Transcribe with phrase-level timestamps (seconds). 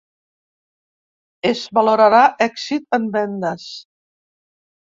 [1.51, 3.71] Es valorarà èxit en vendes.